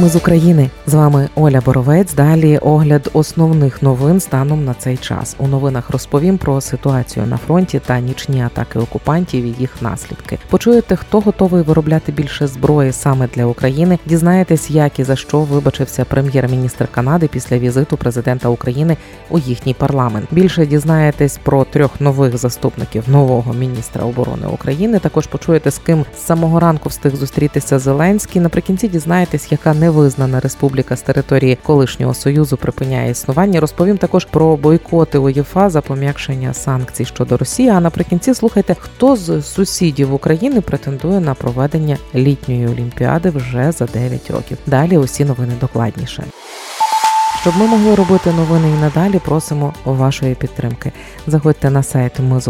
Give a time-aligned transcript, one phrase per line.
[0.00, 2.14] Ми з України з вами Оля Боровець.
[2.14, 5.36] Далі огляд основних новин станом на цей час.
[5.38, 10.38] У новинах розповім про ситуацію на фронті та нічні атаки окупантів і їх наслідки.
[10.50, 13.98] Почуєте, хто готовий виробляти більше зброї саме для України.
[14.06, 18.96] Дізнаєтесь, як і за що вибачився прем'єр-міністр Канади після візиту президента України
[19.30, 20.26] у їхній парламент.
[20.30, 24.98] Більше дізнаєтесь про трьох нових заступників нового міністра оборони України.
[24.98, 28.42] Також почуєте з ким з самого ранку встиг зустрітися Зеленський.
[28.42, 33.60] Наприкінці дізнаєтесь, яка не невизнана республіка з території колишнього союзу припиняє існування.
[33.60, 37.68] Розповім також про бойкоти УЄФА за пом'якшення санкцій щодо Росії.
[37.68, 44.30] А наприкінці слухайте, хто з сусідів України претендує на проведення літньої олімпіади вже за 9
[44.30, 44.58] років.
[44.66, 46.24] Далі усі новини докладніше.
[47.40, 50.92] Щоб ми могли робити новини і надалі, просимо вашої підтримки.
[51.26, 52.40] Заходьте на сайт Ми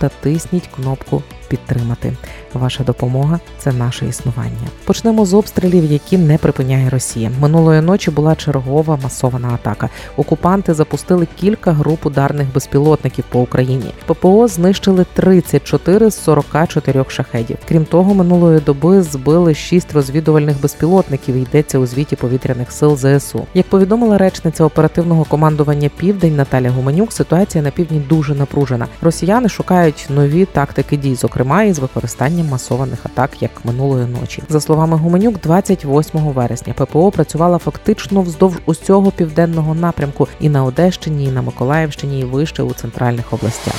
[0.00, 2.12] та тисніть кнопку підтримати.
[2.54, 4.68] Ваша допомога це наше існування.
[4.84, 7.30] Почнемо з обстрілів, які не припиняє Росія.
[7.40, 9.88] Минулої ночі була чергова масована атака.
[10.16, 13.94] Окупанти запустили кілька груп ударних безпілотників по Україні.
[14.06, 17.56] ППО знищили 34 з 44 шахедів.
[17.68, 21.34] Крім того, минулої доби збили 6 розвідувальних безпілотників.
[21.34, 23.46] Йдеться у звіті повітряних сил ЗСУ.
[23.54, 28.86] Як повідомила речниця оперативного командування Південь Наталя Гуменюк, ситуація на півдні дуже напружена.
[29.02, 31.35] Росіяни шукають нові тактики дій, зокрема
[31.66, 34.42] із використанням масованих атак, як минулої ночі.
[34.48, 41.24] За словами Гуменюк, 28 вересня ППО працювала фактично вздовж усього південного напрямку і на Одещині,
[41.24, 43.74] і на Миколаївщині, і вище у центральних областях.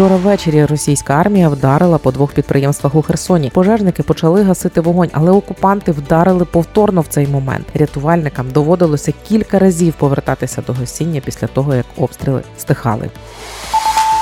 [0.00, 3.50] Вчора ввечері російська армія вдарила по двох підприємствах у Херсоні.
[3.50, 7.66] Пожежники почали гасити вогонь, але окупанти вдарили повторно в цей момент.
[7.74, 13.10] Рятувальникам доводилося кілька разів повертатися до гасіння після того, як обстріли стихали.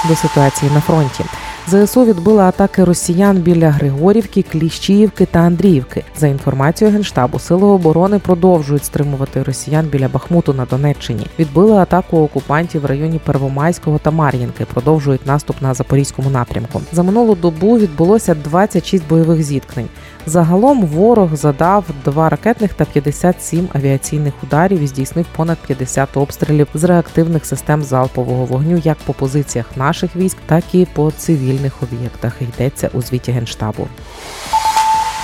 [0.04, 1.24] До ситуації на фронті
[1.68, 6.04] ЗСУ відбила атаки росіян біля Григорівки, Кліщіївки та Андріївки.
[6.16, 11.26] За інформацією генштабу, сили оборони продовжують стримувати росіян біля Бахмуту на Донеччині.
[11.38, 14.64] Відбили атаку окупантів в районі Первомайського та Мар'їнки.
[14.64, 16.80] Продовжують наступ на запорізькому напрямку.
[16.92, 19.88] За минулу добу відбулося 26 бойових зіткнень.
[20.26, 26.84] Загалом ворог задав два ракетних та 57 авіаційних ударів і здійснив понад 50 обстрілів з
[26.84, 32.32] реактивних систем залпового вогню, як по позиціях наших військ, так і по цивільних об'єктах.
[32.40, 33.88] Йдеться у звіті генштабу.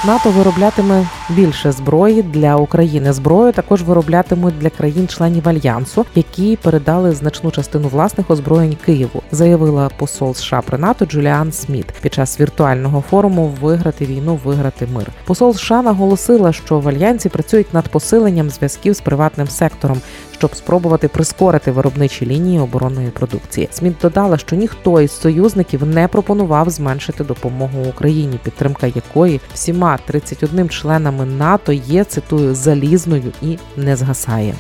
[0.05, 3.13] НАТО вироблятиме більше зброї для України.
[3.13, 10.35] Зброю також вироблятимуть для країн-членів альянсу, які передали значну частину власних озброєнь Києву, заявила посол
[10.35, 15.11] США при НАТО Джуліан Сміт під час віртуального форуму Виграти війну, виграти мир.
[15.25, 20.01] Посол США наголосила, що в альянсі працюють над посиленням зв'язків з приватним сектором,
[20.39, 23.69] щоб спробувати прискорити виробничі лінії оборонної продукції.
[23.73, 30.69] Сміт додала, що ніхто із союзників не пропонував зменшити допомогу Україні, підтримка якої всіма 31
[31.15, 34.55] членами НАТО є цитую залізною і не згасає.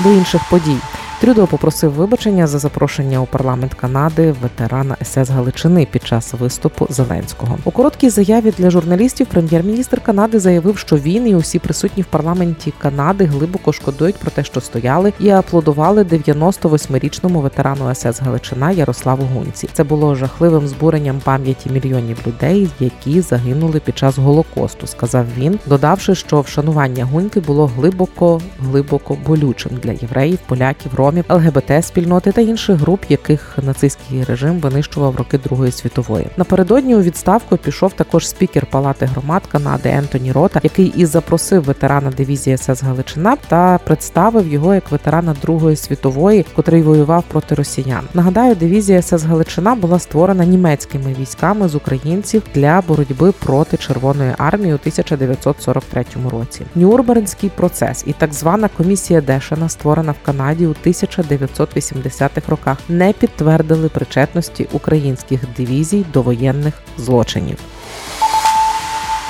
[0.00, 0.76] До інших подій.
[1.20, 7.58] Трюдо попросив вибачення за запрошення у парламент Канади ветерана СС Галичини під час виступу Зеленського.
[7.64, 12.72] У короткій заяві для журналістів прем'єр-міністр Канади заявив, що він і усі присутні в парламенті
[12.78, 19.68] Канади глибоко шкодують про те, що стояли, і аплодували 98-річному ветерану СС Галичина Ярославу Гунці.
[19.72, 24.86] Це було жахливим збуренням пам'яті мільйонів людей, які загинули під час голокосту.
[24.86, 31.54] Сказав він, додавши, що вшанування гуньки було глибоко глибоко болючим для євреїв, поляків, ромів, ромів,
[31.54, 36.26] ЛГБТ спільноти та інших груп, яких нацистський режим винищував роки Другої світової.
[36.36, 42.10] Напередодні у відставку пішов також спікер Палати громад Канади Ентоні Рота, який і запросив ветерана
[42.10, 48.08] дивізії СС Галичина та представив його як ветерана Другої світової, котрий воював проти росіян.
[48.14, 54.72] Нагадаю, дивізія СС Галичина була створена німецькими військами з українців для боротьби проти Червоної армії
[54.72, 56.62] у 1943 році.
[56.74, 60.70] Нюрнбернський процес і так звана комісія Дешена, створена в Канаді у
[61.02, 67.58] 1980-х роках не підтвердили причетності українських дивізій до воєнних злочинів.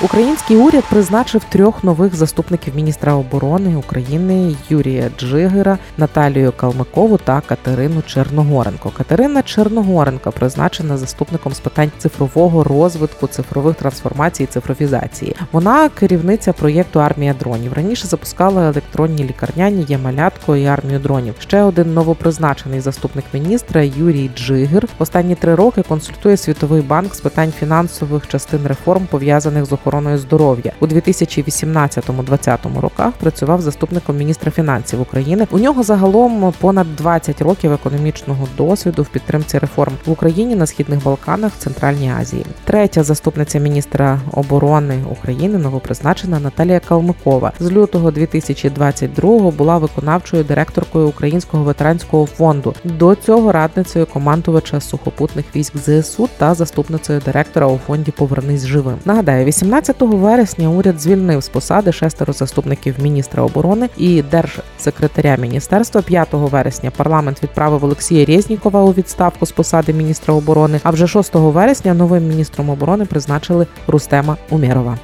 [0.03, 8.01] Український уряд призначив трьох нових заступників міністра оборони України Юрія Джигира, Наталію Калмикову та Катерину
[8.01, 8.91] Черногоренко.
[8.97, 15.35] Катерина Черногоренко призначена заступником з питань цифрового розвитку, цифрових трансформацій, цифровізації.
[15.51, 17.73] Вона керівниця проєкту Армія дронів.
[17.73, 21.35] Раніше запускала електронні лікарняні є малятко і армію дронів.
[21.39, 24.87] Ще один новопризначений заступник міністра Юрій Джигир.
[24.99, 30.17] Останні три роки консультує світовий банк з питань фінансових частин реформ пов'язаних з охороною охороною
[30.17, 33.13] здоров'я у 2018-2020 роках.
[33.13, 35.47] Працював заступником міністра фінансів України.
[35.51, 41.03] У нього загалом понад 20 років економічного досвіду в підтримці реформ в Україні на східних
[41.03, 42.45] Балканах, Центральній Азії.
[42.63, 51.63] Третя заступниця міністра оборони України новопризначена Наталія Калмикова з лютого 2022-го була виконавчою директоркою Українського
[51.63, 52.73] ветеранського фонду.
[52.83, 58.95] До цього радницею командувача сухопутних військ ЗСУ та заступницею директора у фонді Повернись живим.
[59.05, 66.01] Нагадаю, 18 вересня уряд звільнив з посади шестеро заступників міністра оборони і держсекретаря міністерства.
[66.01, 70.79] 5 вересня парламент відправив Олексія Резнікова у відставку з посади міністра оборони.
[70.83, 74.97] А вже 6 вересня новим міністром оборони призначили Рустема Умєрова.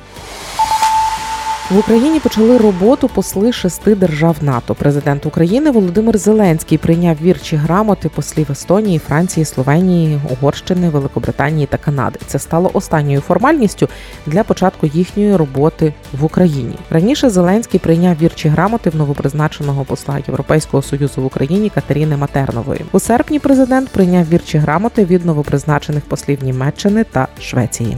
[1.71, 4.75] В Україні почали роботу посли шести держав НАТО.
[4.75, 12.19] Президент України Володимир Зеленський прийняв вірчі грамоти послів Естонії, Франції, Словенії, Угорщини, Великобританії та Канади.
[12.27, 13.89] Це стало останньою формальністю
[14.25, 16.75] для початку їхньої роботи в Україні.
[16.89, 22.85] Раніше Зеленський прийняв вірчі грамоти в новопризначеного посла Європейського союзу в Україні Катеріни Матернової.
[22.91, 27.97] У серпні президент прийняв вірчі грамоти від новопризначених послів Німеччини та Швеції.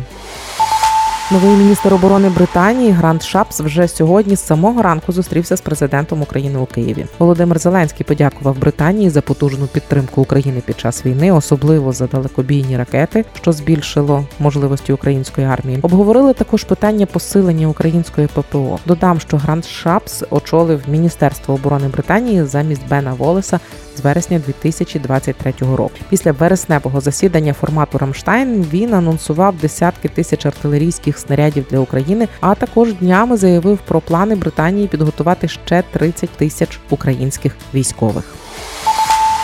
[1.32, 6.60] Новий міністр оборони Британії Грант Шапс вже сьогодні з самого ранку зустрівся з президентом України
[6.60, 7.06] у Києві.
[7.20, 13.26] Володимир Зеленський подякував Британії за потужну підтримку України під час війни, особливо за далекобійні ракети,
[13.42, 15.80] що збільшило можливості української армії.
[15.82, 18.80] Обговорили також питання посилення української ППО.
[18.86, 23.60] Додам, що Грант Шапс очолив Міністерство оборони Британії замість Бена Волеса
[23.98, 25.96] з вересня 2023 року.
[26.10, 32.94] Після вересневого засідання формату Рамштайн він анонсував десятки тисяч артилерійських снарядів для України, а також
[32.94, 38.24] днями заявив про плани Британії підготувати ще 30 тисяч українських військових.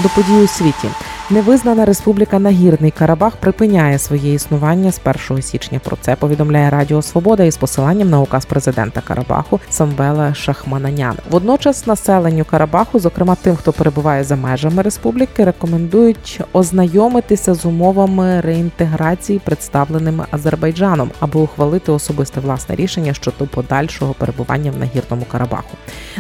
[0.04, 0.88] До подій у світі
[1.30, 5.00] Невизнана республіка Нагірний Карабах припиняє своє існування з
[5.30, 5.80] 1 січня.
[5.84, 11.16] Про це повідомляє Радіо Свобода із посиланням на указ президента Карабаху Самвела Шахмананян.
[11.30, 19.40] Водночас населенню Карабаху, зокрема тим, хто перебуває за межами республіки, рекомендують ознайомитися з умовами реінтеграції,
[19.40, 25.78] представленими Азербайджаном, аби ухвалити особисте власне рішення щодо подальшого перебування в нагірному Карабаху.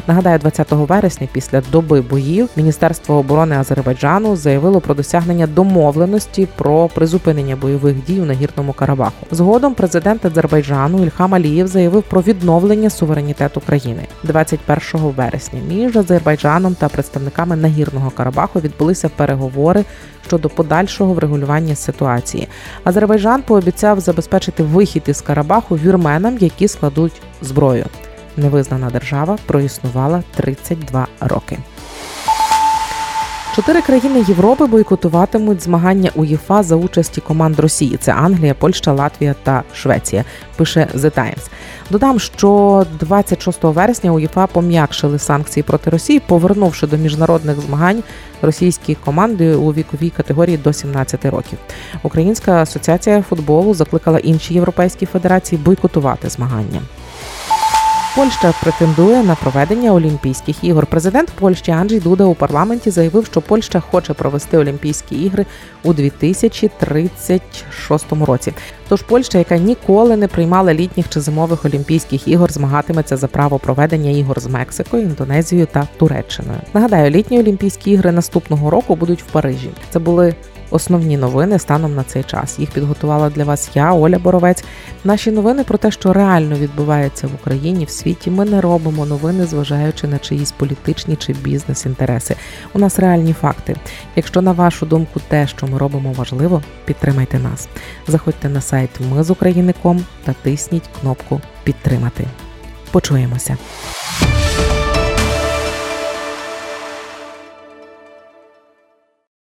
[0.07, 7.56] Нагадаю, 20 вересня, після доби боїв, Міністерство оборони Азербайджану заявило про досягнення домовленості про призупинення
[7.56, 9.25] бойових дій у нагірному Карабаху.
[9.31, 15.60] Згодом президент Азербайджану Ільхам Алієв заявив про відновлення суверенітету країни 21 вересня.
[15.68, 19.86] Між Азербайджаном та представниками нагірного Карабаху відбулися переговори
[20.28, 22.48] щодо подальшого врегулювання ситуації.
[22.84, 27.86] Азербайджан пообіцяв забезпечити вихід із Карабаху вірменам, які складуть зброю.
[28.38, 31.57] Невизнана держава проіснувала 32 роки.
[33.55, 37.97] Чотири країни Європи бойкотуватимуть змагання УЄФА за участі команд Росії.
[37.97, 40.25] Це Англія, Польща, Латвія та Швеція.
[40.55, 41.50] Пише The Times.
[41.89, 48.03] Додам, що 26 вересня УЄФА пом'якшили санкції проти Росії, повернувши до міжнародних змагань
[48.41, 51.59] російські команди у віковій категорії до 17 років.
[52.03, 56.81] Українська асоціація футболу закликала інші європейські федерації бойкотувати змагання.
[58.15, 60.86] Польща претендує на проведення Олімпійських ігор.
[60.86, 65.45] Президент Польщі Анджій Дуда у парламенті заявив, що Польща хоче провести Олімпійські ігри
[65.83, 68.54] у 2036 році.
[68.89, 74.12] Тож Польща, яка ніколи не приймала літніх чи зимових олімпійських ігор, змагатиметься за право проведення
[74.12, 76.59] ігор з Мексикою, Індонезією та Туреччиною.
[76.74, 79.69] Нагадаю, літні Олімпійські ігри наступного року будуть в Парижі.
[79.89, 80.36] Це були
[80.73, 82.59] Основні новини станом на цей час.
[82.59, 84.63] Їх підготувала для вас я, Оля Боровець.
[85.03, 88.31] Наші новини про те, що реально відбувається в Україні в світі.
[88.31, 92.35] Ми не робимо новини, зважаючи на чиїсь політичні чи бізнес-інтереси.
[92.73, 93.75] У нас реальні факти.
[94.15, 97.68] Якщо на вашу думку те, що ми робимо, важливо, підтримайте нас.
[98.07, 102.25] Заходьте на сайт Ми з України.ком та тисніть кнопку Підтримати.
[102.92, 103.57] Почуємося.